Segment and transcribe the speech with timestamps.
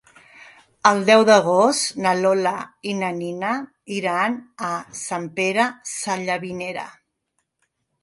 [0.91, 2.55] El deu d'agost na Lola
[2.93, 3.53] i na Nina
[4.01, 4.73] iran a
[5.05, 6.93] Sant Pere Sallavinera.